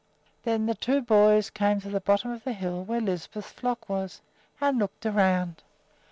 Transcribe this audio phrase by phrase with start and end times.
[0.41, 4.21] Then the two boys came to the bottom of the hill, where Lisbeth's flock was,
[4.59, 5.61] and looked around.